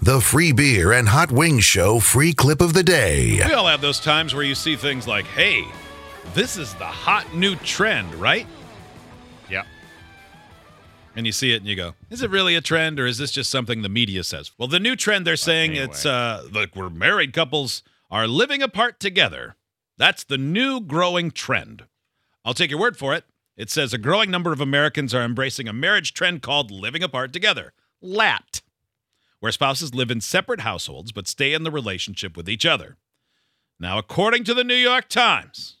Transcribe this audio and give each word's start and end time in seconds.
The 0.00 0.20
free 0.20 0.52
beer 0.52 0.92
and 0.92 1.08
hot 1.08 1.32
wings 1.32 1.64
show 1.64 1.98
free 1.98 2.32
clip 2.32 2.60
of 2.60 2.72
the 2.72 2.84
day. 2.84 3.42
We 3.44 3.52
all 3.52 3.66
have 3.66 3.80
those 3.80 3.98
times 3.98 4.32
where 4.32 4.44
you 4.44 4.54
see 4.54 4.76
things 4.76 5.08
like, 5.08 5.24
hey, 5.26 5.64
this 6.34 6.56
is 6.56 6.72
the 6.74 6.86
hot 6.86 7.34
new 7.34 7.56
trend, 7.56 8.14
right? 8.14 8.46
Yeah. 9.50 9.64
And 11.16 11.26
you 11.26 11.32
see 11.32 11.52
it 11.52 11.56
and 11.56 11.66
you 11.66 11.74
go, 11.74 11.94
is 12.10 12.22
it 12.22 12.30
really 12.30 12.54
a 12.54 12.60
trend 12.60 13.00
or 13.00 13.06
is 13.06 13.18
this 13.18 13.32
just 13.32 13.50
something 13.50 13.82
the 13.82 13.88
media 13.88 14.22
says? 14.22 14.52
Well, 14.56 14.68
the 14.68 14.78
new 14.78 14.94
trend 14.94 15.26
they're 15.26 15.34
saying 15.34 15.72
anyway. 15.72 15.86
it's 15.86 16.06
uh 16.06 16.46
like 16.52 16.76
we're 16.76 16.90
married 16.90 17.32
couples 17.32 17.82
are 18.08 18.28
living 18.28 18.62
apart 18.62 19.00
together. 19.00 19.56
That's 19.96 20.22
the 20.22 20.38
new 20.38 20.80
growing 20.80 21.32
trend. 21.32 21.86
I'll 22.44 22.54
take 22.54 22.70
your 22.70 22.78
word 22.78 22.96
for 22.96 23.14
it. 23.14 23.24
It 23.56 23.68
says 23.68 23.92
a 23.92 23.98
growing 23.98 24.30
number 24.30 24.52
of 24.52 24.60
Americans 24.60 25.12
are 25.12 25.24
embracing 25.24 25.66
a 25.66 25.72
marriage 25.72 26.14
trend 26.14 26.40
called 26.40 26.70
living 26.70 27.02
apart 27.02 27.32
together. 27.32 27.72
LAT 28.00 28.57
where 29.40 29.52
spouses 29.52 29.94
live 29.94 30.10
in 30.10 30.20
separate 30.20 30.60
households 30.60 31.12
but 31.12 31.28
stay 31.28 31.52
in 31.52 31.62
the 31.62 31.70
relationship 31.70 32.36
with 32.36 32.48
each 32.48 32.66
other. 32.66 32.96
Now, 33.80 33.98
according 33.98 34.44
to 34.44 34.54
the 34.54 34.64
New 34.64 34.74
York 34.74 35.08
Times, 35.08 35.76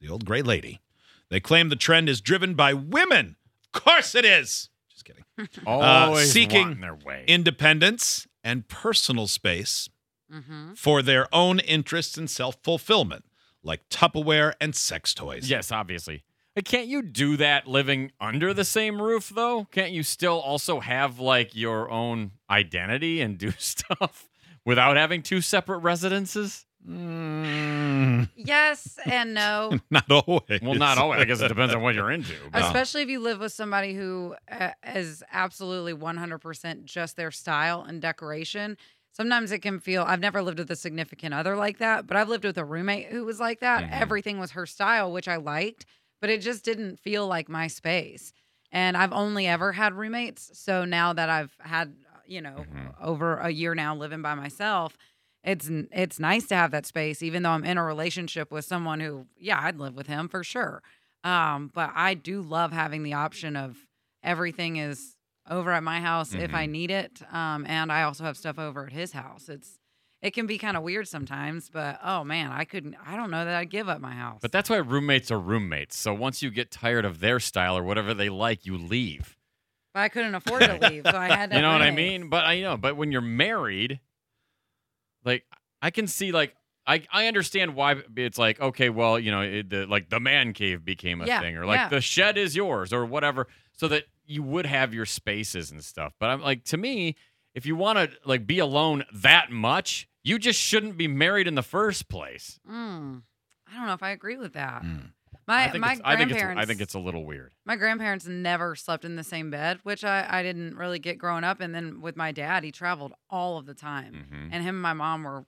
the 0.00 0.08
old 0.08 0.24
gray 0.24 0.42
lady, 0.42 0.80
they 1.28 1.40
claim 1.40 1.68
the 1.68 1.76
trend 1.76 2.08
is 2.08 2.20
driven 2.20 2.54
by 2.54 2.72
women. 2.74 3.36
Of 3.74 3.82
course 3.82 4.14
it 4.14 4.24
is. 4.24 4.68
Just 4.90 5.04
kidding. 5.04 5.24
Always 5.66 6.30
seeking 6.32 6.80
their 6.80 6.94
way. 6.94 7.24
Independence 7.26 8.26
and 8.44 8.68
personal 8.68 9.26
space 9.26 9.88
Mm-hmm. 10.32 10.74
for 10.74 11.02
their 11.02 11.26
own 11.34 11.58
interests 11.58 12.16
and 12.16 12.30
self 12.30 12.56
fulfillment, 12.62 13.24
like 13.64 13.88
Tupperware 13.88 14.52
and 14.60 14.76
sex 14.76 15.12
toys. 15.12 15.50
yes, 15.50 15.72
obviously. 15.72 16.22
Like, 16.56 16.64
Can't 16.64 16.88
you 16.88 17.02
do 17.02 17.36
that 17.38 17.66
living 17.66 18.12
under 18.20 18.52
the 18.52 18.64
same 18.64 19.00
roof 19.00 19.30
though? 19.34 19.66
Can't 19.70 19.92
you 19.92 20.02
still 20.02 20.38
also 20.40 20.80
have 20.80 21.18
like 21.20 21.54
your 21.54 21.90
own 21.90 22.32
identity 22.50 23.20
and 23.20 23.38
do 23.38 23.50
stuff 23.58 24.28
without 24.66 24.96
having 24.96 25.22
two 25.22 25.40
separate 25.40 25.78
residences? 25.78 26.66
Mm, 26.88 28.28
Yes 28.36 28.98
and 29.04 29.34
no. 29.34 29.78
not 29.90 30.10
always. 30.10 30.60
Well, 30.62 30.74
not 30.74 30.98
always. 30.98 31.20
I 31.20 31.24
guess 31.24 31.40
it 31.40 31.48
depends 31.48 31.74
on 31.74 31.82
what 31.82 31.94
you're 31.94 32.10
into. 32.10 32.34
but- 32.52 32.62
Especially 32.64 33.02
if 33.02 33.08
you 33.08 33.20
live 33.20 33.38
with 33.40 33.52
somebody 33.52 33.94
who 33.94 34.34
uh, 34.50 34.70
is 34.94 35.22
absolutely 35.32 35.94
100% 35.94 36.84
just 36.84 37.16
their 37.16 37.30
style 37.30 37.82
and 37.86 38.00
decoration. 38.00 38.76
Sometimes 39.12 39.50
it 39.52 39.58
can 39.58 39.80
feel, 39.80 40.04
I've 40.04 40.20
never 40.20 40.40
lived 40.40 40.58
with 40.58 40.70
a 40.70 40.76
significant 40.76 41.34
other 41.34 41.56
like 41.56 41.78
that, 41.78 42.06
but 42.06 42.16
I've 42.16 42.28
lived 42.28 42.44
with 42.44 42.56
a 42.58 42.64
roommate 42.64 43.06
who 43.06 43.24
was 43.24 43.40
like 43.40 43.60
that. 43.60 43.82
Mhm. 43.84 44.00
Everything 44.00 44.38
was 44.38 44.52
her 44.52 44.66
style, 44.66 45.12
which 45.12 45.28
I 45.28 45.36
liked, 45.36 45.84
but 46.20 46.30
it 46.30 46.40
just 46.40 46.64
didn't 46.64 46.98
feel 46.98 47.26
like 47.26 47.48
my 47.48 47.66
space. 47.66 48.32
And 48.72 48.96
I've 48.96 49.12
only 49.12 49.46
ever 49.46 49.72
had 49.72 49.94
roommates. 49.94 50.50
So 50.58 50.84
now 50.84 51.12
that 51.12 51.28
I've 51.28 51.56
had, 51.60 51.94
you 52.26 52.40
know, 52.40 52.66
Mhm. 52.70 52.94
over 53.00 53.36
a 53.38 53.50
year 53.50 53.74
now 53.74 53.94
living 53.96 54.22
by 54.22 54.34
myself, 54.34 54.96
it's 55.42 55.68
it's 55.70 56.18
nice 56.20 56.46
to 56.48 56.54
have 56.54 56.70
that 56.72 56.86
space, 56.86 57.22
even 57.22 57.42
though 57.42 57.50
I'm 57.50 57.64
in 57.64 57.78
a 57.78 57.84
relationship 57.84 58.52
with 58.52 58.64
someone 58.64 59.00
who, 59.00 59.26
yeah, 59.36 59.58
I'd 59.60 59.78
live 59.78 59.94
with 59.94 60.06
him 60.06 60.28
for 60.28 60.44
sure. 60.44 60.82
Um, 61.24 61.70
but 61.74 61.90
I 61.94 62.14
do 62.14 62.42
love 62.42 62.72
having 62.72 63.02
the 63.02 63.14
option 63.14 63.56
of 63.56 63.86
everything 64.22 64.76
is 64.76 65.16
over 65.48 65.72
at 65.72 65.82
my 65.82 66.00
house 66.00 66.34
if 66.34 66.54
I 66.54 66.66
need 66.66 66.90
it, 66.90 67.22
um, 67.32 67.66
and 67.66 67.90
I 67.90 68.02
also 68.02 68.24
have 68.24 68.36
stuff 68.36 68.58
over 68.58 68.86
at 68.86 68.92
his 68.92 69.12
house. 69.12 69.48
It's 69.48 69.79
it 70.22 70.32
can 70.32 70.46
be 70.46 70.58
kind 70.58 70.76
of 70.76 70.82
weird 70.82 71.08
sometimes, 71.08 71.70
but 71.70 71.98
oh 72.04 72.24
man, 72.24 72.50
I 72.52 72.64
couldn't. 72.64 72.96
I 73.06 73.16
don't 73.16 73.30
know 73.30 73.44
that 73.44 73.54
I'd 73.54 73.70
give 73.70 73.88
up 73.88 74.00
my 74.00 74.12
house. 74.12 74.40
But 74.42 74.52
that's 74.52 74.68
why 74.68 74.76
roommates 74.76 75.30
are 75.30 75.38
roommates. 75.40 75.96
So 75.96 76.12
once 76.12 76.42
you 76.42 76.50
get 76.50 76.70
tired 76.70 77.04
of 77.04 77.20
their 77.20 77.40
style 77.40 77.76
or 77.76 77.82
whatever 77.82 78.12
they 78.12 78.28
like, 78.28 78.66
you 78.66 78.76
leave. 78.76 79.36
But 79.94 80.00
I 80.00 80.08
couldn't 80.08 80.34
afford 80.36 80.62
to 80.62 80.78
leave, 80.88 81.04
so 81.04 81.16
I 81.16 81.28
had 81.28 81.50
to. 81.50 81.56
You 81.56 81.62
know 81.62 81.72
what 81.72 81.82
I 81.82 81.90
mean? 81.90 82.28
But 82.28 82.44
I 82.44 82.60
know, 82.60 82.76
but 82.76 82.96
when 82.96 83.10
you're 83.12 83.20
married, 83.22 84.00
like 85.24 85.44
I 85.82 85.90
can 85.90 86.06
see 86.06 86.32
like 86.32 86.54
I 86.86 87.02
I 87.12 87.26
understand 87.26 87.74
why 87.74 87.96
it's 88.16 88.38
like 88.38 88.60
okay, 88.60 88.90
well, 88.90 89.18
you 89.18 89.30
know, 89.30 89.40
it, 89.40 89.70
the 89.70 89.86
like 89.86 90.10
the 90.10 90.20
man 90.20 90.52
cave 90.52 90.84
became 90.84 91.20
a 91.22 91.26
Yeah, 91.26 91.40
thing 91.40 91.56
or 91.56 91.66
like 91.66 91.78
yeah. 91.78 91.88
the 91.88 92.00
shed 92.00 92.36
is 92.38 92.54
yours 92.56 92.92
or 92.92 93.04
whatever 93.06 93.46
so 93.72 93.88
that 93.88 94.04
you 94.26 94.42
would 94.42 94.66
have 94.66 94.94
your 94.94 95.06
spaces 95.06 95.70
and 95.70 95.82
stuff. 95.82 96.12
But 96.20 96.30
I'm 96.30 96.40
like 96.42 96.64
to 96.66 96.76
me, 96.76 97.16
if 97.54 97.66
you 97.66 97.76
want 97.76 97.98
to 97.98 98.10
like 98.24 98.46
be 98.46 98.58
alone 98.58 99.04
that 99.12 99.50
much, 99.50 100.08
you 100.22 100.38
just 100.38 100.60
shouldn't 100.60 100.96
be 100.96 101.08
married 101.08 101.46
in 101.48 101.54
the 101.54 101.62
first 101.62 102.08
place. 102.08 102.60
Mm, 102.70 103.22
I 103.70 103.76
don't 103.76 103.86
know 103.86 103.94
if 103.94 104.02
I 104.02 104.10
agree 104.10 104.36
with 104.36 104.52
that. 104.54 104.82
Mm. 104.82 105.12
My 105.46 105.64
I 105.64 105.70
think 105.70 105.80
my 105.80 105.92
it's, 105.92 106.00
I 106.04 106.16
think 106.16 106.30
grandparents. 106.30 106.62
I 106.62 106.66
think 106.66 106.80
it's 106.80 106.94
a 106.94 106.98
little 106.98 107.24
weird. 107.24 107.52
my 107.64 107.74
grandparents 107.76 108.26
never 108.26 108.76
slept 108.76 109.04
in 109.04 109.16
the 109.16 109.24
same 109.24 109.50
bed, 109.50 109.80
which 109.82 110.04
I, 110.04 110.24
I 110.28 110.42
didn't 110.42 110.76
really 110.76 110.98
get 110.98 111.18
growing 111.18 111.42
up. 111.44 111.60
And 111.60 111.74
then 111.74 112.00
with 112.00 112.16
my 112.16 112.30
dad, 112.30 112.62
he 112.62 112.70
traveled 112.70 113.14
all 113.28 113.58
of 113.58 113.66
the 113.66 113.74
time. 113.74 114.26
Mhm. 114.30 114.48
And 114.52 114.62
him 114.62 114.76
and 114.76 114.82
my 114.82 114.92
mom 114.92 115.24
were 115.24 115.44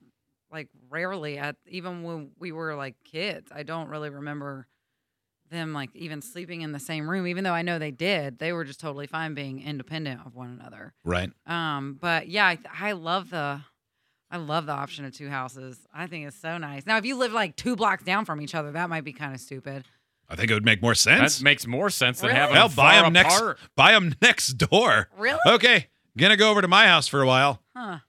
like 0.51 0.69
rarely 0.89 1.37
at, 1.37 1.55
even 1.67 2.03
when 2.03 2.31
we 2.37 2.51
were 2.51 2.75
like 2.75 2.95
kids. 3.05 3.49
I 3.53 3.63
don't 3.63 3.87
really 3.87 4.09
remember 4.09 4.67
them 5.53 5.71
like 5.73 5.95
even 5.95 6.21
sleeping 6.21 6.61
in 6.61 6.73
the 6.73 6.79
same 6.79 7.09
room, 7.09 7.25
even 7.27 7.43
though 7.45 7.53
I 7.53 7.61
know 7.61 7.79
they 7.79 7.91
did. 7.91 8.39
They 8.39 8.51
were 8.51 8.65
just 8.65 8.79
totally 8.81 9.07
fine 9.07 9.33
being 9.33 9.61
independent 9.61 10.21
of 10.25 10.35
one 10.35 10.49
another. 10.59 10.93
Right. 11.05 11.29
Um, 11.47 11.97
but 12.01 12.27
yeah, 12.27 12.45
I, 12.45 12.57
I 12.81 12.91
love 12.91 13.29
the. 13.29 13.61
I 14.31 14.37
love 14.37 14.65
the 14.65 14.71
option 14.71 15.05
of 15.05 15.13
two 15.15 15.29
houses. 15.29 15.77
I 15.93 16.07
think 16.07 16.25
it's 16.27 16.35
so 16.35 16.57
nice. 16.57 16.87
Now, 16.87 16.97
if 16.97 17.05
you 17.05 17.15
live 17.15 17.33
like 17.33 17.55
two 17.55 17.75
blocks 17.75 18.03
down 18.03 18.25
from 18.25 18.41
each 18.41 18.55
other, 18.55 18.71
that 18.71 18.89
might 18.89 19.03
be 19.03 19.13
kind 19.13 19.31
of 19.35 19.39
stupid. 19.39 19.85
I 20.27 20.35
think 20.35 20.49
it 20.49 20.55
would 20.55 20.65
make 20.65 20.81
more 20.81 20.95
sense. 20.95 21.37
That 21.37 21.43
makes 21.43 21.67
more 21.67 21.91
sense 21.91 22.19
than 22.19 22.29
Really? 22.29 22.39
having 22.39 22.55
Hell, 22.55 22.67
them 22.69 22.75
buy 22.75 22.93
far 22.95 23.03
them 23.03 23.13
next. 23.13 23.35
apart. 23.37 23.59
Buy 23.75 23.91
them 23.91 24.15
next 24.23 24.47
door. 24.53 25.09
Really? 25.19 25.39
Okay, 25.45 25.87
gonna 26.17 26.35
go 26.37 26.49
over 26.49 26.61
to 26.61 26.67
my 26.67 26.87
house 26.87 27.07
for 27.07 27.21
a 27.21 27.27
while. 27.27 27.61
Huh. 27.75 27.99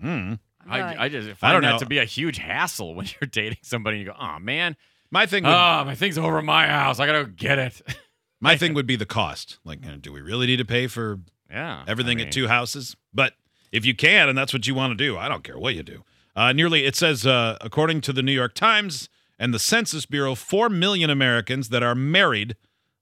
Hmm. 0.00 0.34
I'm 0.66 0.70
like- 0.70 0.98
I, 0.98 1.04
I 1.04 1.08
just 1.10 1.28
find 1.38 1.52
don't 1.52 1.62
that 1.62 1.72
know. 1.72 1.78
to 1.80 1.86
be 1.86 1.98
a 1.98 2.04
huge 2.06 2.38
hassle 2.38 2.94
when 2.94 3.04
you're 3.06 3.28
dating 3.30 3.58
somebody 3.62 3.98
and 3.98 4.06
you 4.06 4.12
go, 4.12 4.18
oh 4.18 4.38
man, 4.38 4.76
My 5.14 5.26
thing. 5.26 5.44
Would, 5.44 5.52
oh 5.52 5.84
my 5.84 5.94
thing's 5.94 6.18
over 6.18 6.42
my 6.42 6.66
house. 6.66 6.98
I 6.98 7.06
gotta 7.06 7.26
go 7.26 7.32
get 7.36 7.56
it. 7.60 7.80
my 8.40 8.56
thing 8.56 8.74
would 8.74 8.86
be 8.86 8.96
the 8.96 9.06
cost. 9.06 9.60
Like, 9.64 10.02
do 10.02 10.12
we 10.12 10.20
really 10.20 10.48
need 10.48 10.56
to 10.56 10.64
pay 10.64 10.88
for 10.88 11.20
yeah, 11.48 11.84
everything 11.86 12.18
I 12.18 12.22
mean, 12.22 12.26
at 12.26 12.32
two 12.32 12.48
houses? 12.48 12.96
But 13.14 13.34
if 13.70 13.86
you 13.86 13.94
can, 13.94 14.28
and 14.28 14.36
that's 14.36 14.52
what 14.52 14.66
you 14.66 14.74
want 14.74 14.90
to 14.90 14.96
do, 14.96 15.16
I 15.16 15.28
don't 15.28 15.44
care 15.44 15.56
what 15.56 15.76
you 15.76 15.84
do. 15.84 16.02
Uh, 16.34 16.52
nearly, 16.52 16.84
it 16.84 16.96
says, 16.96 17.24
uh, 17.24 17.56
according 17.60 18.00
to 18.00 18.12
the 18.12 18.22
New 18.22 18.32
York 18.32 18.54
Times 18.54 19.08
and 19.38 19.54
the 19.54 19.60
Census 19.60 20.04
Bureau, 20.04 20.34
four 20.34 20.68
million 20.68 21.10
Americans 21.10 21.68
that 21.68 21.84
are 21.84 21.94
married 21.94 22.56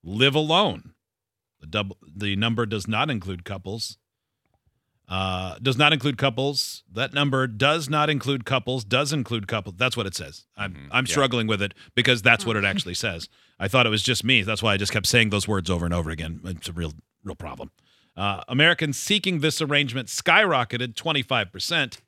live 0.05 0.35
alone. 0.35 0.93
The 1.61 1.67
double, 1.67 1.97
the 2.15 2.37
number 2.37 2.67
does 2.67 2.87
not 2.87 3.09
include 3.09 3.47
couples. 3.47 3.97
Uh, 5.09 5.57
does 5.61 5.77
not 5.77 5.93
include 5.93 6.17
couples. 6.17 6.85
That 6.91 7.13
number 7.13 7.47
does 7.47 7.91
not 7.91 8.09
include 8.09 8.45
couples. 8.47 8.83
Does 8.85 9.13
include 9.13 9.47
couples. 9.47 9.75
That's 9.77 9.97
what 9.97 10.07
it 10.07 10.15
says. 10.15 10.47
I'm 10.57 10.73
Mhm, 10.75 10.89
I'm 10.91 11.05
yeah. 11.07 11.11
struggling 11.11 11.47
with 11.47 11.61
it 11.61 11.75
because 11.95 12.23
that's 12.23 12.47
what 12.47 12.57
it 12.57 12.65
actually 12.65 12.95
says. 12.95 13.29
I 13.59 13.69
thought 13.69 13.85
it 13.85 13.91
was 13.91 14.03
just 14.03 14.25
me. 14.25 14.43
That's 14.43 14.63
why 14.63 14.73
I 14.73 14.77
just 14.79 14.93
kept 14.93 15.07
saying 15.07 15.31
those 15.31 15.47
words 15.47 15.69
over 15.69 15.85
and 15.85 15.93
over 15.93 16.09
again. 16.11 16.41
It's 16.45 16.69
a 16.69 16.73
real 16.73 16.95
real 17.25 17.35
problem. 17.37 17.71
Uh, 18.17 18.43
Americans 18.49 18.97
seeking 18.99 19.41
this 19.41 19.61
arrangement 19.61 20.09
skyrocketed 20.09 20.95
25% 20.95 21.99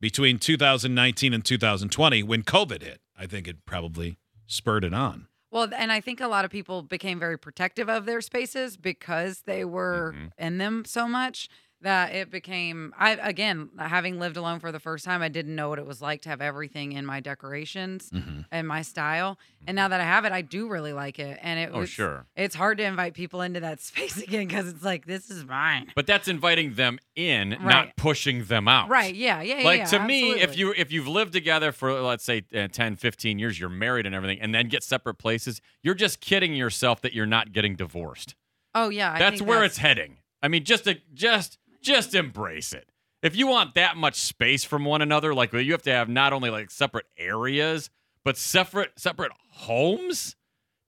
between 0.00 0.38
2019 0.38 1.32
and 1.34 1.44
2020 1.44 2.22
when 2.22 2.42
COVID 2.42 2.82
hit. 2.82 3.00
I 3.18 3.26
think 3.26 3.46
it 3.48 3.64
probably 3.64 4.18
spurred 4.46 4.84
it 4.84 4.92
on. 4.94 5.28
Well, 5.50 5.68
and 5.74 5.92
I 5.92 6.00
think 6.00 6.20
a 6.20 6.26
lot 6.26 6.44
of 6.44 6.50
people 6.50 6.82
became 6.82 7.18
very 7.20 7.38
protective 7.38 7.88
of 7.88 8.06
their 8.06 8.20
spaces 8.20 8.76
because 8.76 9.42
they 9.46 9.64
were 9.64 10.12
Mhm. 10.16 10.30
in 10.36 10.58
them 10.58 10.84
so 10.84 11.06
much 11.06 11.48
that 11.82 12.14
it 12.14 12.30
became 12.30 12.94
I 12.98 13.10
again, 13.12 13.68
having 13.78 14.18
lived 14.18 14.36
alone 14.36 14.58
for 14.60 14.72
the 14.72 14.80
first 14.80 15.04
time, 15.04 15.20
I 15.22 15.28
didn't 15.28 15.54
know 15.54 15.68
what 15.68 15.78
it 15.78 15.86
was 15.86 16.00
like 16.00 16.22
to 16.22 16.28
have 16.30 16.40
everything 16.40 16.92
in 16.92 17.04
my 17.04 17.20
decorations 17.20 18.10
Mm-hmm. 18.10 18.40
and 18.50 18.66
my 18.66 18.82
style. 18.82 19.38
And 19.66 19.74
now 19.76 19.88
that 19.88 20.00
I 20.00 20.04
have 20.04 20.24
it, 20.24 20.32
I 20.32 20.42
do 20.42 20.68
really 20.68 20.92
like 20.92 21.18
it. 21.18 21.38
And 21.42 21.58
it 21.58 21.70
Oh 21.72 21.80
was 21.80 21.90
sure, 21.90 22.26
it's 22.36 22.54
hard 22.54 22.78
to 22.78 22.84
invite 22.84 23.14
people 23.14 23.42
into 23.42 23.60
that 23.60 23.80
space 23.82 24.16
again 24.16 24.46
because 24.46 24.68
it's 24.68 24.82
like 24.82 25.06
this 25.06 25.30
is 25.30 25.44
mine. 25.44 25.90
but 25.94 26.06
that's 26.06 26.28
inviting 26.28 26.74
them 26.74 26.98
in, 27.16 27.50
not 27.60 27.96
pushing 27.96 28.44
them 28.44 28.66
out. 28.68 28.88
Right. 28.88 29.14
Yeah. 29.14 29.42
Yeah. 29.42 29.62
Like 29.64 29.80
yeah, 29.80 29.84
to 29.86 30.00
me, 30.04 30.32
if 30.40 30.56
you 30.56 30.72
if 30.76 30.90
you've 30.92 31.08
lived 31.08 31.32
together 31.32 31.70
for 31.72 32.00
let's 32.00 32.24
say 32.24 32.44
uh, 32.54 32.68
10, 32.68 32.96
15 32.96 33.38
years, 33.38 33.58
you're 33.60 33.68
married 33.68 34.06
and 34.06 34.14
everything, 34.14 34.40
and 34.40 34.54
then 34.54 34.68
get 34.68 34.82
separate 34.82 35.14
places, 35.16 35.60
you're 35.82 35.94
just 35.94 36.20
kidding 36.20 36.54
yourself 36.54 37.00
that 37.02 37.12
you're 37.12 37.26
not 37.26 37.52
getting 37.52 37.76
divorced. 37.76 38.34
Oh 38.74 38.88
yeah. 38.88 39.12
I 39.12 39.18
that's 39.18 39.42
where 39.42 39.64
it's 39.64 39.78
heading. 39.78 40.18
I 40.42 40.48
mean, 40.48 40.64
just 40.64 40.84
to, 40.84 40.98
just 41.14 41.58
just 41.84 42.14
embrace 42.14 42.72
it. 42.72 42.88
if 43.22 43.36
you 43.36 43.46
want 43.46 43.74
that 43.74 43.96
much 43.96 44.16
space 44.16 44.64
from 44.64 44.84
one 44.84 45.00
another, 45.02 45.32
like 45.34 45.52
you 45.52 45.72
have 45.72 45.82
to 45.82 45.92
have 45.92 46.08
not 46.08 46.32
only 46.32 46.50
like 46.50 46.70
separate 46.70 47.06
areas, 47.16 47.90
but 48.24 48.36
separate 48.36 48.98
separate 48.98 49.32
homes. 49.50 50.36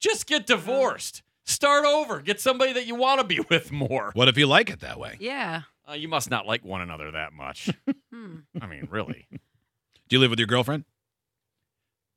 Just 0.01 0.27
get 0.27 0.47
divorced. 0.47 1.23
Start 1.45 1.85
over. 1.85 2.21
Get 2.21 2.41
somebody 2.41 2.73
that 2.75 2.87
you 2.87 2.95
want 2.97 3.21
to 3.21 3.27
be 3.27 3.41
with 3.51 3.71
more. 3.73 4.11
What 4.15 4.29
if 4.29 4.37
you 4.37 4.47
like 4.47 4.69
it 4.71 4.81
that 4.81 4.99
way? 4.99 5.17
Yeah. 5.21 5.63
Uh, 5.89 5.93
you 5.95 6.09
must 6.09 6.29
not 6.31 6.47
like 6.47 6.65
one 6.65 6.81
another 6.81 7.11
that 7.13 7.33
much. 7.33 7.71
Hmm. 8.13 8.37
I 8.63 8.67
mean, 8.67 8.89
really. 8.91 9.27
Do 9.31 10.17
you 10.17 10.21
live 10.21 10.31
with 10.31 10.39
your 10.39 10.47
girlfriend? 10.47 10.85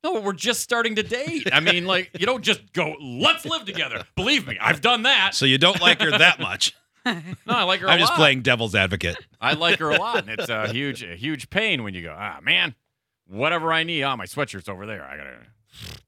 No, 0.02 0.20
we're 0.20 0.32
just 0.32 0.60
starting 0.60 0.94
to 0.94 1.02
date. 1.02 1.48
I 1.52 1.60
mean, 1.60 1.84
like, 1.84 2.10
you 2.18 2.24
don't 2.24 2.42
just 2.42 2.72
go, 2.72 2.94
let's 3.02 3.44
live 3.44 3.66
together. 3.66 4.04
Believe 4.16 4.46
me, 4.46 4.56
I've 4.58 4.80
done 4.80 5.02
that. 5.02 5.34
So 5.34 5.44
you 5.44 5.58
don't 5.58 5.78
like 5.80 6.00
her 6.00 6.10
that 6.10 6.40
much. 6.40 6.74
No, 7.46 7.54
I 7.54 7.62
like 7.64 7.80
her 7.80 7.88
I'm 7.88 7.98
just 7.98 8.12
lot. 8.12 8.16
playing 8.18 8.42
devil's 8.42 8.74
advocate. 8.74 9.16
I 9.40 9.54
like 9.54 9.78
her 9.78 9.90
a 9.90 9.98
lot. 9.98 10.28
And 10.28 10.30
it's 10.30 10.48
a 10.48 10.68
huge, 10.68 11.02
a 11.02 11.16
huge 11.16 11.50
pain 11.50 11.82
when 11.82 11.94
you 11.94 12.02
go, 12.02 12.14
ah, 12.16 12.38
man, 12.42 12.74
whatever 13.26 13.72
I 13.72 13.82
need. 13.84 14.02
Oh, 14.02 14.16
my 14.16 14.26
sweatshirt's 14.26 14.68
over 14.68 14.86
there. 14.86 15.04
I 15.04 15.16
got 15.16 15.24
to 15.24 15.98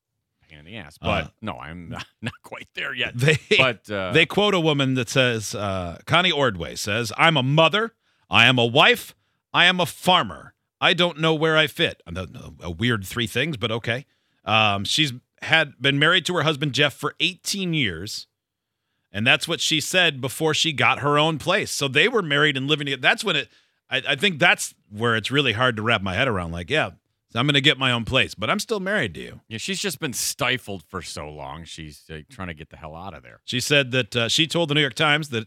pain 0.49 0.58
in 0.58 0.64
the 0.64 0.76
ass. 0.76 0.99
But 0.99 1.25
Uh. 1.25 1.28
no, 1.40 1.58
I'm 1.58 1.88
not, 1.90 2.06
not 2.20 2.34
quite 2.43 2.69
there 2.75 2.94
yet. 2.94 3.12
They 3.16 3.38
But 3.56 3.90
uh, 3.90 4.12
they 4.12 4.26
quote 4.26 4.54
a 4.54 4.60
woman 4.60 4.94
that 4.94 5.08
says, 5.08 5.54
uh, 5.54 5.99
Connie 6.06 6.32
Ordway 6.32 6.75
says, 6.76 7.12
I'm 7.16 7.37
a 7.37 7.43
mother, 7.43 7.94
I 8.31 8.46
am 8.46 8.58
a 8.58 8.66
wife, 8.66 9.14
I 9.52 9.66
am 9.66 9.81
a 9.81 9.87
farmer. 9.87 10.54
I 10.81 10.94
don't 10.94 11.19
know 11.20 11.32
where 11.34 11.56
I 11.56 11.69
fit. 11.69 12.02
A, 12.06 12.26
a 12.60 12.70
weird 12.70 13.04
three 13.06 13.28
things, 13.28 13.56
but 13.56 13.70
okay. 13.70 14.04
Um, 14.44 14.84
she's 14.84 15.12
had 15.43 15.75
been 15.81 15.99
married 15.99 16.25
to 16.26 16.34
her 16.37 16.43
husband 16.43 16.72
Jeff 16.72 16.93
for 16.94 17.14
18 17.20 17.72
years. 17.75 18.26
And 19.12 19.26
that's 19.26 19.47
what 19.47 19.61
she 19.61 19.81
said 19.81 20.20
before 20.20 20.55
she 20.55 20.73
got 20.73 21.00
her 21.00 21.19
own 21.19 21.38
place. 21.38 21.70
So 21.70 21.87
they 21.87 22.09
were 22.09 22.23
married 22.23 22.56
and 22.56 22.67
living 22.67 22.87
together. 22.87 23.03
That's 23.03 23.23
when 23.23 23.37
it, 23.37 23.49
I, 23.91 24.03
I 24.09 24.17
think 24.17 24.38
that's 24.38 24.75
where 24.91 25.17
it's 25.17 25.31
really 25.31 25.53
hard 25.53 25.76
to 25.76 25.82
wrap 25.82 26.03
my 26.03 26.14
head 26.14 26.29
around. 26.29 26.53
Like, 26.53 26.70
yeah, 26.70 26.93
so 27.32 27.38
I'm 27.38 27.47
going 27.47 27.55
to 27.55 27.62
get 27.62 27.79
my 27.79 27.93
own 27.93 28.05
place, 28.05 28.35
but 28.35 28.50
I'm 28.50 28.59
still 28.59 28.81
married 28.81 29.14
to 29.14 29.20
you. 29.20 29.41
yeah, 29.49 29.56
she's 29.56 29.81
just 29.81 30.00
been 30.00 30.12
stifled 30.12 30.82
for 30.82 31.00
so 31.00 31.31
long. 31.31 31.64
She's 31.64 32.03
uh, 32.11 32.20
trying 32.31 32.49
to 32.49 32.55
get 32.55 32.69
the 32.69 32.76
hell 32.76 32.94
out 32.94 33.14
of 33.14 33.23
there. 33.23 33.41
She 33.44 33.59
said 33.59 33.91
that 33.93 34.17
uh, 34.17 34.29
she 34.29 34.47
told 34.47 34.69
the 34.69 34.75
New 34.75 34.82
York 34.82 34.94
Times 34.94 35.31
that 35.31 35.47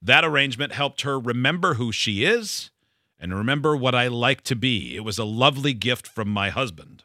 that 0.00 0.24
arrangement 0.24 0.72
helped 0.72 1.02
her 1.02 1.18
remember 1.18 1.74
who 1.74 1.92
she 1.92 2.24
is 2.24 2.70
and 3.18 3.34
remember 3.34 3.76
what 3.76 3.94
I 3.94 4.08
like 4.08 4.42
to 4.44 4.56
be. 4.56 4.96
It 4.96 5.04
was 5.04 5.18
a 5.18 5.24
lovely 5.24 5.74
gift 5.74 6.06
from 6.06 6.28
my 6.28 6.50
husband. 6.50 7.04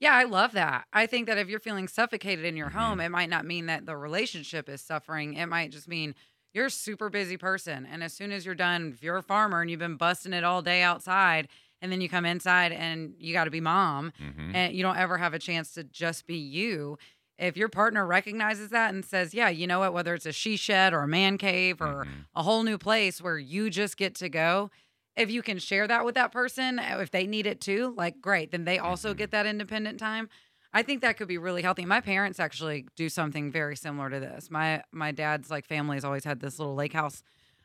Yeah, 0.00 0.14
I 0.14 0.24
love 0.24 0.52
that. 0.52 0.86
I 0.92 1.06
think 1.06 1.26
that 1.26 1.38
if 1.38 1.48
you're 1.48 1.58
feeling 1.58 1.88
suffocated 1.88 2.44
in 2.44 2.56
your 2.56 2.68
Mm-hmm. 2.68 2.78
home, 2.78 3.00
it 3.00 3.08
might 3.08 3.30
not 3.30 3.44
mean 3.44 3.66
that 3.66 3.86
the 3.86 3.96
relationship 3.96 4.68
is 4.68 4.80
suffering. 4.80 5.34
It 5.34 5.46
might 5.46 5.70
just 5.72 5.88
mean 5.88 6.14
you're 6.54 6.66
a 6.66 6.70
super 6.70 7.10
busy 7.10 7.36
person. 7.36 7.84
And 7.86 8.02
as 8.04 8.12
soon 8.12 8.30
as 8.32 8.46
you're 8.46 8.54
done, 8.54 8.92
if 8.94 9.02
you're 9.02 9.16
a 9.16 9.22
farmer 9.22 9.60
and 9.60 9.70
you've 9.70 9.80
been 9.80 9.96
busting 9.96 10.32
it 10.32 10.44
all 10.44 10.62
day 10.62 10.82
outside, 10.82 11.48
and 11.80 11.92
then 11.92 12.00
you 12.00 12.08
come 12.08 12.24
inside 12.24 12.72
and 12.72 13.14
you 13.18 13.32
got 13.32 13.44
to 13.44 13.50
be 13.50 13.60
mom, 13.60 14.12
Mhm. 14.20 14.54
and 14.54 14.74
you 14.74 14.82
don't 14.82 14.96
ever 14.96 15.18
have 15.18 15.34
a 15.34 15.38
chance 15.38 15.72
to 15.74 15.84
just 15.84 16.26
be 16.26 16.36
you. 16.36 16.98
If 17.38 17.56
your 17.56 17.68
partner 17.68 18.04
recognizes 18.04 18.70
that 18.70 18.92
and 18.92 19.04
says, 19.04 19.32
Yeah, 19.34 19.48
you 19.48 19.66
know 19.66 19.78
what, 19.80 19.92
whether 19.92 20.14
it's 20.14 20.26
a 20.26 20.32
she 20.32 20.56
shed 20.56 20.92
or 20.92 21.00
a 21.02 21.08
man 21.08 21.38
cave 21.38 21.80
or 21.80 22.04
Mhm. 22.04 22.26
a 22.34 22.42
whole 22.42 22.64
new 22.64 22.78
place 22.78 23.20
where 23.22 23.38
you 23.38 23.70
just 23.70 23.96
get 23.96 24.14
to 24.16 24.28
go, 24.28 24.70
if 25.18 25.30
you 25.30 25.42
can 25.42 25.58
share 25.58 25.86
that 25.88 26.04
with 26.04 26.14
that 26.14 26.32
person, 26.32 26.78
uh, 26.78 26.98
if 27.00 27.10
they 27.10 27.26
need 27.26 27.46
it 27.46 27.60
too, 27.60 27.94
like 27.96 28.20
great, 28.20 28.50
then 28.50 28.64
they 28.64 28.78
also 28.78 29.10
Mm-hmm. 29.10 29.18
get 29.18 29.30
that 29.32 29.46
independent 29.46 29.98
time. 29.98 30.28
I 30.72 30.82
think 30.82 31.00
that 31.02 31.16
could 31.16 31.28
be 31.28 31.38
really 31.38 31.62
healthy. 31.62 31.84
My 31.86 32.00
parents 32.00 32.38
actually 32.38 32.86
do 32.94 33.08
something 33.08 33.50
very 33.50 33.74
similar 33.76 34.10
to 34.10 34.20
this. 34.20 34.50
My 34.50 34.82
my 34.92 35.12
dad's 35.12 35.50
like 35.50 35.64
family 35.66 35.96
has 35.96 36.04
always 36.04 36.24
had 36.24 36.40
this 36.40 36.58
little 36.58 36.74
lake 36.74 36.92
house 36.92 37.22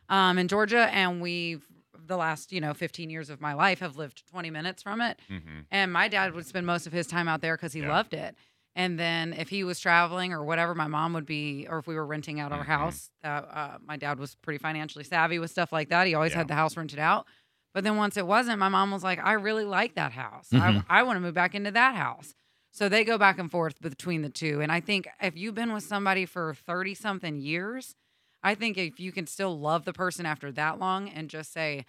um, 0.09 0.37
in 0.37 0.47
Georgia, 0.47 0.89
and 0.91 1.21
we've 1.21 1.65
the 2.07 2.17
last 2.17 2.51
you 2.51 2.59
know 2.61 2.73
15 2.73 3.09
years 3.09 3.29
of 3.29 3.39
my 3.41 3.53
life 3.53 3.79
have 3.79 3.97
lived 3.97 4.25
20 4.27 4.49
minutes 4.49 4.81
from 4.81 5.01
it. 5.01 5.19
Mhm. 5.29 5.65
And 5.69 5.91
my 5.91 6.07
dad 6.07 6.33
would 6.33 6.45
spend 6.45 6.65
most 6.65 6.87
of 6.87 6.93
his 6.93 7.07
time 7.07 7.27
out 7.27 7.41
there 7.41 7.55
because 7.57 7.73
he 7.73 7.81
Yeah. 7.81 7.89
loved 7.89 8.13
it. 8.13 8.35
And 8.75 8.97
then 8.99 9.33
if 9.33 9.49
he 9.49 9.63
was 9.63 9.79
traveling 9.79 10.33
or 10.33 10.43
whatever, 10.43 10.73
my 10.73 10.87
mom 10.87 11.13
would 11.13 11.25
be, 11.27 11.67
or 11.69 11.77
if 11.77 11.85
we 11.87 11.93
were 11.95 12.05
renting 12.07 12.39
out 12.39 12.51
our 12.51 12.63
Mhm. 12.63 12.67
house, 12.67 13.11
uh, 13.23 13.27
uh, 13.27 13.77
my 13.85 13.97
dad 13.97 14.17
was 14.17 14.33
pretty 14.35 14.57
financially 14.57 15.03
savvy 15.03 15.37
with 15.39 15.51
stuff 15.51 15.71
like 15.71 15.89
that. 15.89 16.07
He 16.07 16.15
always 16.15 16.31
Yeah. 16.31 16.39
had 16.39 16.47
the 16.47 16.55
house 16.55 16.75
rented 16.75 16.97
out. 16.99 17.27
But 17.73 17.83
then 17.83 17.97
once 17.97 18.17
it 18.17 18.27
wasn't, 18.27 18.59
my 18.59 18.69
mom 18.69 18.91
was 18.91 19.03
like, 19.03 19.19
I 19.23 19.33
really 19.33 19.65
like 19.65 19.95
that 19.95 20.11
house. 20.11 20.49
Mhm. 20.51 20.85
I, 20.89 20.99
I 20.99 21.03
want 21.03 21.17
to 21.17 21.21
move 21.21 21.33
back 21.33 21.55
into 21.55 21.71
that 21.71 21.95
house. 21.95 22.35
So 22.71 22.89
they 22.89 23.03
go 23.03 23.17
back 23.17 23.37
and 23.39 23.51
forth 23.51 23.79
between 23.81 24.21
the 24.23 24.29
two. 24.29 24.61
And 24.61 24.71
I 24.71 24.79
think 24.79 25.07
if 25.21 25.37
you've 25.37 25.55
been 25.55 25.73
with 25.73 25.83
somebody 25.83 26.25
for 26.25 26.53
30 26.53 26.95
something 26.95 27.37
years, 27.37 27.95
I 28.43 28.55
think 28.55 28.77
if 28.77 28.99
you 28.99 29.11
can 29.11 29.27
still 29.27 29.59
love 29.59 29.85
the 29.85 29.93
person 29.93 30.25
after 30.25 30.51
that 30.53 30.79
long 30.79 31.07
and 31.09 31.29
just 31.29 31.53
say, 31.53 31.85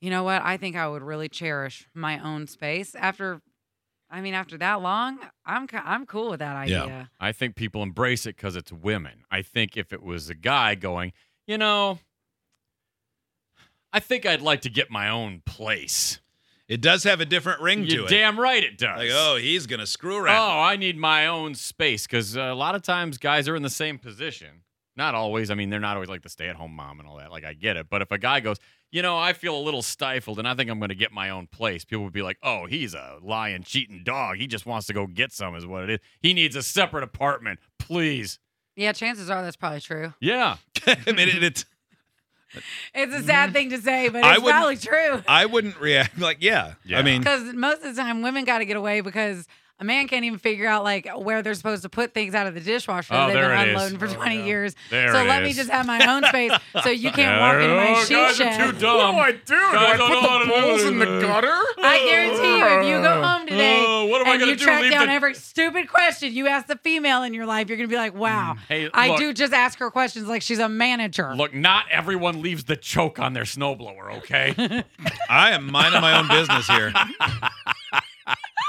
you 0.00 0.10
know 0.10 0.22
what, 0.24 0.42
I 0.42 0.56
think 0.56 0.74
I 0.76 0.88
would 0.88 1.02
really 1.02 1.28
cherish 1.28 1.86
my 1.94 2.18
own 2.18 2.46
space 2.46 2.94
after. 2.94 3.40
I 4.10 4.20
mean, 4.20 4.34
after 4.34 4.58
that 4.58 4.82
long, 4.82 5.18
I'm 5.46 5.66
I'm 5.72 6.04
cool 6.06 6.30
with 6.30 6.40
that 6.40 6.54
idea. 6.54 6.76
Yeah. 6.76 6.82
idea. 6.84 7.10
I 7.18 7.32
think 7.32 7.56
people 7.56 7.82
embrace 7.82 8.26
it 8.26 8.36
because 8.36 8.56
it's 8.56 8.70
women. 8.72 9.24
I 9.30 9.42
think 9.42 9.76
if 9.76 9.92
it 9.92 10.02
was 10.02 10.28
a 10.28 10.34
guy 10.34 10.74
going, 10.74 11.12
you 11.46 11.56
know, 11.56 11.98
I 13.92 14.00
think 14.00 14.26
I'd 14.26 14.40
like 14.40 14.62
to 14.62 14.70
get 14.70 14.90
my 14.90 15.08
own 15.08 15.42
place. 15.44 16.20
It 16.68 16.80
does 16.80 17.04
have 17.04 17.20
a 17.20 17.26
different 17.26 17.60
ring 17.60 17.86
to 17.86 17.92
You're 17.94 18.06
it. 18.06 18.10
damn 18.10 18.38
right 18.40 18.62
it 18.62 18.78
does. 18.78 18.96
Like, 18.96 19.10
oh, 19.12 19.36
he's 19.36 19.66
going 19.66 19.80
to 19.80 19.86
screw 19.86 20.16
around. 20.16 20.36
Oh, 20.36 20.60
I 20.62 20.76
need 20.76 20.96
my 20.96 21.26
own 21.26 21.54
space 21.54 22.06
because 22.06 22.34
a 22.36 22.54
lot 22.54 22.74
of 22.74 22.82
times 22.82 23.18
guys 23.18 23.48
are 23.48 23.56
in 23.56 23.62
the 23.62 23.68
same 23.70 23.98
position. 23.98 24.62
Not 24.96 25.14
always. 25.14 25.50
I 25.50 25.54
mean, 25.54 25.70
they're 25.70 25.80
not 25.80 25.96
always 25.96 26.08
like 26.08 26.22
the 26.22 26.28
stay-at-home 26.28 26.72
mom 26.72 27.00
and 27.00 27.08
all 27.08 27.16
that. 27.16 27.30
Like, 27.30 27.44
I 27.44 27.54
get 27.54 27.76
it. 27.76 27.88
But 27.90 28.02
if 28.02 28.10
a 28.10 28.18
guy 28.18 28.40
goes, 28.40 28.58
you 28.90 29.02
know, 29.02 29.18
I 29.18 29.32
feel 29.32 29.56
a 29.56 29.60
little 29.60 29.82
stifled 29.82 30.38
and 30.38 30.46
I 30.46 30.54
think 30.54 30.70
I'm 30.70 30.78
going 30.78 30.90
to 30.90 30.94
get 30.94 31.12
my 31.12 31.30
own 31.30 31.46
place, 31.46 31.84
people 31.84 32.04
would 32.04 32.12
be 32.12 32.22
like, 32.22 32.38
oh, 32.42 32.66
he's 32.66 32.94
a 32.94 33.18
lying, 33.22 33.62
cheating 33.62 34.02
dog. 34.04 34.36
He 34.36 34.46
just 34.46 34.66
wants 34.66 34.86
to 34.88 34.92
go 34.92 35.06
get 35.06 35.32
some, 35.32 35.54
is 35.56 35.66
what 35.66 35.84
it 35.84 35.90
is. 35.90 35.98
He 36.20 36.34
needs 36.34 36.56
a 36.56 36.62
separate 36.62 37.04
apartment, 37.04 37.58
please. 37.78 38.38
Yeah, 38.76 38.92
chances 38.92 39.28
are 39.28 39.42
that's 39.42 39.56
probably 39.56 39.80
true. 39.80 40.14
Yeah. 40.20 40.56
I 40.86 40.96
mean, 41.12 41.28
it, 41.28 41.42
it's. 41.42 41.64
It's 42.94 43.14
a 43.14 43.22
sad 43.22 43.46
mm-hmm. 43.46 43.52
thing 43.54 43.70
to 43.70 43.78
say, 43.80 44.08
but 44.08 44.24
I 44.24 44.34
it's 44.34 44.42
wouldn't- 44.42 44.60
probably 44.60 44.76
true. 44.76 45.22
I 45.26 45.46
wouldn't 45.46 45.80
react 45.80 46.18
like, 46.18 46.38
yeah. 46.40 46.74
Yeah. 46.84 46.98
I 46.98 47.02
mean, 47.02 47.20
Because 47.20 47.52
most 47.54 47.82
of 47.82 47.94
the 47.94 48.00
time, 48.00 48.22
women 48.22 48.44
got 48.44 48.58
to 48.58 48.64
get 48.64 48.76
away 48.76 49.00
because 49.00 49.46
a 49.82 49.84
man 49.84 50.06
can't 50.06 50.24
even 50.24 50.38
figure 50.38 50.68
out 50.68 50.84
like 50.84 51.08
where 51.16 51.42
they're 51.42 51.54
supposed 51.54 51.82
to 51.82 51.88
put 51.88 52.14
things 52.14 52.34
out 52.36 52.46
of 52.46 52.54
the 52.54 52.60
dishwasher. 52.60 53.12
Oh, 53.14 53.26
They've 53.26 53.34
there 53.34 53.48
been 53.48 53.58
it 53.58 53.68
is. 53.68 53.74
unloading 53.74 53.98
for 53.98 54.06
20 54.06 54.44
years. 54.46 54.76
There 54.90 55.12
so 55.12 55.20
it 55.22 55.26
let 55.26 55.42
me 55.42 55.52
just 55.52 55.70
have 55.70 55.86
my 55.86 56.06
own 56.06 56.22
space 56.24 56.52
so 56.84 56.90
you 56.90 57.10
can't 57.18 57.40
walk 57.40 57.54
into 57.60 57.74
my 57.74 58.00
Oh, 58.00 58.04
she 58.04 58.14
guys 58.14 58.40
are 58.40 58.44
shed. 58.44 58.74
too 58.74 58.78
dumb. 58.80 59.16
What 59.16 59.26
do 59.26 59.32
I 59.32 59.32
do? 59.32 59.38
Do 59.46 59.54
Guys 59.72 59.74
I 59.74 59.96
put 59.96 60.08
know 60.08 60.20
how 60.20 60.38
to 60.38 60.44
the 60.46 60.54
do 60.54 60.60
balls 60.60 60.82
in 60.84 60.98
the 61.00 61.06
gutter? 61.20 61.58
I 61.78 61.98
guarantee 62.08 62.58
you, 62.58 62.64
if 62.80 62.86
you 62.86 63.02
go 63.02 63.18
oh. 63.18 63.22
home 63.22 63.46
today 63.48 63.84
Oh, 63.84 64.06
what 64.06 64.20
am 64.20 64.28
I 64.28 64.30
and 64.32 64.40
gonna 64.40 64.52
you 64.52 64.58
do? 64.58 64.64
track 64.64 64.82
Leave 64.82 64.92
down 64.92 65.06
the- 65.08 65.12
every 65.12 65.34
stupid 65.34 65.88
question 65.88 66.32
you 66.32 66.46
ask 66.46 66.68
the 66.68 66.76
female 66.76 67.24
in 67.24 67.34
your 67.34 67.46
life, 67.46 67.68
you're 67.68 67.76
gonna 67.76 67.88
be 67.88 67.96
like, 67.96 68.14
"Wow, 68.14 68.54
mm. 68.54 68.58
Hey, 68.68 68.88
I 68.94 69.08
look. 69.08 69.18
do 69.18 69.32
just 69.32 69.52
ask 69.52 69.78
her 69.80 69.90
questions 69.90 70.28
like 70.28 70.42
she's 70.42 70.60
a 70.60 70.68
manager." 70.68 71.34
Look, 71.34 71.52
not 71.54 71.86
everyone 71.90 72.40
leaves 72.40 72.64
the 72.64 72.76
choke 72.76 73.18
on 73.18 73.32
their 73.32 73.42
snowblower, 73.44 74.18
okay? 74.18 74.84
I 75.28 75.50
am 75.50 75.70
minding 75.72 76.00
my 76.00 76.18
own 76.18 76.28
business 76.28 76.66
here. 76.68 76.92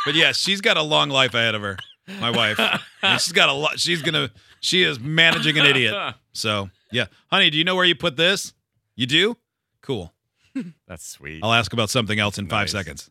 but 0.05 0.15
yes, 0.15 0.37
she's 0.37 0.61
got 0.61 0.77
a 0.77 0.81
long 0.81 1.09
life 1.09 1.33
ahead 1.33 1.55
of 1.55 1.61
her. 1.61 1.77
My 2.19 2.29
wife. 2.31 2.59
And 3.01 3.19
she's 3.21 3.31
got 3.33 3.49
a 3.49 3.53
lot. 3.53 3.79
She's 3.79 4.01
gonna. 4.01 4.29
She 4.59 4.83
is 4.83 4.99
managing 4.99 5.57
an 5.59 5.65
idiot. 5.65 6.15
So 6.33 6.69
yeah, 6.91 7.05
honey, 7.31 7.49
do 7.49 7.57
you 7.57 7.63
know 7.63 7.75
where 7.75 7.85
you 7.85 7.95
put 7.95 8.15
this? 8.17 8.53
You 8.95 9.05
do. 9.05 9.37
Cool. 9.81 10.13
That's 10.87 11.05
sweet. 11.07 11.41
I'll 11.43 11.53
ask 11.53 11.73
about 11.73 11.89
something 11.89 12.19
else 12.19 12.37
in 12.37 12.47
five 12.47 12.65
Nice. 12.65 12.71
seconds. 12.71 13.09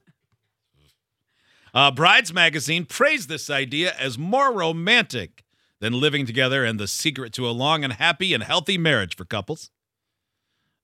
Uh, 1.74 1.90
Brides 1.90 2.32
Magazine 2.32 2.84
praised 2.84 3.28
this 3.28 3.48
idea 3.48 3.94
as 3.98 4.18
more 4.18 4.52
romantic 4.52 5.42
than 5.80 5.94
living 5.98 6.26
together 6.26 6.64
and 6.64 6.78
the 6.78 6.86
secret 6.86 7.32
to 7.32 7.48
a 7.48 7.50
long 7.50 7.82
and 7.82 7.94
happy 7.94 8.34
and 8.34 8.42
healthy 8.42 8.76
marriage 8.78 9.16
for 9.16 9.24
couples. 9.24 9.70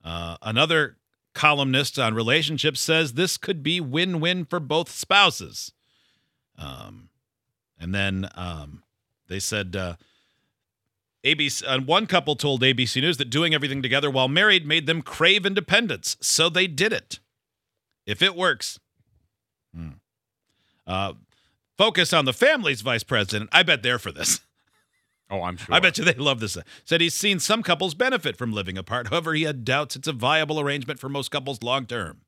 Uh, 0.02 0.36
another 0.42 0.96
columnist 1.34 1.98
on 1.98 2.14
relationships 2.14 2.80
says 2.80 3.12
this 3.12 3.36
could 3.36 3.62
be 3.62 3.80
win 3.80 4.18
win 4.18 4.44
for 4.44 4.58
both 4.58 4.90
spouses. 4.90 5.72
Um, 6.58 7.08
and 7.78 7.94
then 7.94 8.28
um, 8.34 8.82
they 9.28 9.38
said 9.38 9.76
uh, 9.76 9.94
ABC, 11.24 11.62
uh, 11.66 11.80
one 11.82 12.06
couple 12.06 12.36
told 12.36 12.62
ABC 12.62 13.00
News 13.00 13.16
that 13.18 13.30
doing 13.30 13.54
everything 13.54 13.82
together 13.82 14.10
while 14.10 14.28
married 14.28 14.66
made 14.66 14.86
them 14.86 15.02
crave 15.02 15.46
independence, 15.46 16.16
so 16.20 16.48
they 16.48 16.66
did 16.66 16.92
it. 16.92 17.20
If 18.06 18.22
it 18.22 18.34
works, 18.34 18.78
Hmm. 19.74 19.90
uh, 20.86 21.12
focus 21.76 22.12
on 22.12 22.24
the 22.24 22.32
family's 22.32 22.80
vice 22.80 23.02
president. 23.04 23.50
I 23.52 23.62
bet 23.62 23.82
they're 23.82 23.98
for 23.98 24.10
this. 24.10 24.40
oh, 25.30 25.42
I'm 25.42 25.58
sure. 25.58 25.74
I 25.74 25.78
bet 25.78 25.98
you 25.98 26.04
they 26.04 26.14
love 26.14 26.40
this. 26.40 26.56
Said 26.84 27.00
he's 27.02 27.14
seen 27.14 27.38
some 27.38 27.62
couples 27.62 27.94
benefit 27.94 28.36
from 28.36 28.52
living 28.52 28.78
apart. 28.78 29.08
However, 29.08 29.34
he 29.34 29.42
had 29.42 29.64
doubts 29.64 29.94
it's 29.94 30.08
a 30.08 30.12
viable 30.12 30.58
arrangement 30.58 30.98
for 30.98 31.08
most 31.10 31.30
couples 31.30 31.62
long 31.62 31.84
term. 31.86 32.22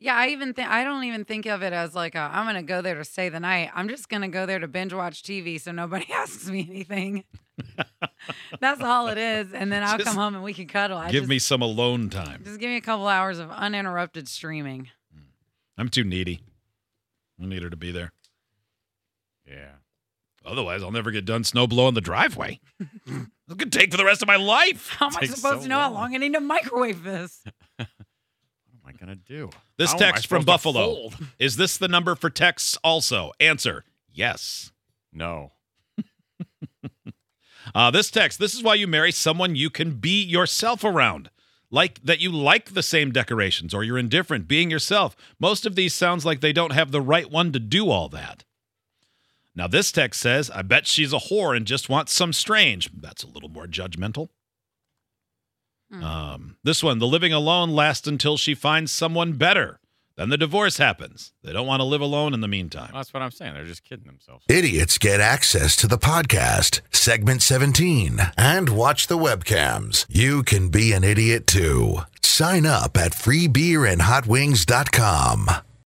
Yeah, 0.00 0.14
I 0.14 0.28
even 0.28 0.54
think 0.54 0.68
I 0.68 0.84
don't 0.84 1.02
even 1.04 1.24
think 1.24 1.46
of 1.46 1.62
it 1.62 1.72
as 1.72 1.92
like 1.94 2.14
i 2.14 2.38
am 2.38 2.46
gonna 2.46 2.62
go 2.62 2.82
there 2.82 2.94
to 2.94 3.04
stay 3.04 3.28
the 3.30 3.40
night. 3.40 3.70
I'm 3.74 3.88
just 3.88 4.08
gonna 4.08 4.28
go 4.28 4.46
there 4.46 4.60
to 4.60 4.68
binge 4.68 4.92
watch 4.92 5.22
TV 5.22 5.60
so 5.60 5.72
nobody 5.72 6.06
asks 6.12 6.46
me 6.48 6.66
anything. 6.70 7.24
That's 8.60 8.80
all 8.80 9.08
it 9.08 9.18
is, 9.18 9.52
and 9.52 9.72
then 9.72 9.82
I'll 9.82 9.98
Just 9.98 10.06
come 10.06 10.16
home 10.16 10.34
and 10.36 10.44
we 10.44 10.54
can 10.54 10.68
cuddle. 10.68 10.96
I 10.98 11.10
Give 11.10 11.22
just, 11.22 11.28
me 11.28 11.40
some 11.40 11.62
alone 11.62 12.10
time. 12.10 12.42
just 12.44 12.60
give 12.60 12.70
me 12.70 12.76
a 12.76 12.80
couple 12.80 13.08
hours 13.08 13.40
of 13.40 13.50
uninterrupted 13.50 14.28
streaming. 14.28 14.88
Hmm. 15.12 15.22
I'm 15.76 15.88
too 15.88 16.04
needy. 16.04 16.42
I 17.42 17.46
need 17.46 17.62
her 17.62 17.70
to 17.70 17.76
be 17.76 17.90
there. 17.90 18.12
Yeah. 19.46 19.70
Otherwise, 20.46 20.82
I'll 20.82 20.92
never 20.92 21.10
get 21.10 21.24
done 21.24 21.42
snow 21.44 21.66
blowing 21.66 21.94
the 21.94 22.00
driveway. 22.00 22.60
It 23.50 23.58
could 23.58 23.72
take 23.72 23.90
for 23.90 23.96
the 23.96 24.04
rest 24.04 24.20
of 24.20 24.28
my 24.28 24.36
life. 24.36 24.88
How 24.90 25.06
am 25.06 25.16
I 25.16 25.20
Takes 25.20 25.36
supposed 25.36 25.60
so 25.60 25.62
to 25.62 25.68
know 25.68 25.78
how 25.78 25.90
long. 25.90 26.02
long 26.02 26.14
I 26.14 26.18
need 26.18 26.34
to 26.34 26.40
microwave 26.40 27.02
this? 27.02 27.40
What 27.78 27.86
am 27.88 28.82
I 28.84 28.92
gonna 28.92 29.14
do? 29.16 29.48
This 29.78 29.92
How 29.92 29.98
text 29.98 30.26
from 30.26 30.44
Buffalo. 30.44 31.10
Is 31.38 31.56
this 31.56 31.78
the 31.78 31.88
number 31.88 32.14
for 32.14 32.28
texts 32.28 32.76
also? 32.84 33.32
Answer 33.40 33.84
yes. 34.12 34.72
No. 35.12 35.52
Uh, 37.74 37.90
this 37.90 38.10
text, 38.10 38.38
this 38.38 38.54
is 38.54 38.62
why 38.62 38.74
you 38.74 38.86
marry 38.86 39.12
someone 39.12 39.54
you 39.54 39.68
can 39.68 39.96
be 39.96 40.22
yourself 40.22 40.82
around. 40.84 41.28
Like 41.70 42.02
that 42.02 42.18
you 42.18 42.32
like 42.32 42.72
the 42.72 42.82
same 42.82 43.12
decorations 43.12 43.74
or 43.74 43.84
you're 43.84 43.98
indifferent, 43.98 44.48
being 44.48 44.70
yourself. 44.70 45.14
Most 45.38 45.66
of 45.66 45.74
these 45.76 45.92
sounds 45.92 46.24
like 46.24 46.40
they 46.40 46.54
don't 46.54 46.72
have 46.72 46.92
the 46.92 47.02
right 47.02 47.30
one 47.30 47.52
to 47.52 47.60
do 47.60 47.90
all 47.90 48.08
that. 48.08 48.44
Now, 49.54 49.66
this 49.66 49.92
text 49.92 50.20
says, 50.20 50.50
I 50.50 50.62
bet 50.62 50.86
she's 50.86 51.12
a 51.12 51.18
whore 51.18 51.54
and 51.54 51.66
just 51.66 51.90
wants 51.90 52.14
some 52.14 52.32
strange. 52.32 52.90
That's 52.98 53.22
a 53.22 53.28
little 53.28 53.50
more 53.50 53.66
judgmental. 53.66 54.30
Hmm. 55.90 56.04
Um, 56.04 56.56
this 56.62 56.82
one, 56.82 56.98
the 56.98 57.06
living 57.06 57.32
alone 57.32 57.70
lasts 57.70 58.06
until 58.06 58.36
she 58.36 58.54
finds 58.54 58.92
someone 58.92 59.32
better. 59.34 59.80
Then 60.16 60.28
the 60.30 60.36
divorce 60.36 60.78
happens. 60.78 61.32
They 61.44 61.52
don't 61.52 61.68
want 61.68 61.78
to 61.80 61.84
live 61.84 62.00
alone 62.00 62.34
in 62.34 62.40
the 62.40 62.48
meantime. 62.48 62.90
Well, 62.92 62.98
that's 63.00 63.14
what 63.14 63.22
I'm 63.22 63.30
saying. 63.30 63.54
They're 63.54 63.64
just 63.64 63.84
kidding 63.84 64.06
themselves. 64.06 64.44
Idiots 64.48 64.98
get 64.98 65.20
access 65.20 65.76
to 65.76 65.86
the 65.86 65.96
podcast, 65.96 66.80
segment 66.90 67.40
17, 67.42 68.18
and 68.36 68.68
watch 68.68 69.06
the 69.06 69.16
webcams. 69.16 70.06
You 70.08 70.42
can 70.42 70.70
be 70.70 70.92
an 70.92 71.04
idiot 71.04 71.46
too. 71.46 71.98
Sign 72.20 72.66
up 72.66 72.96
at 72.96 73.12
freebeerandhotwings.com. 73.12 75.50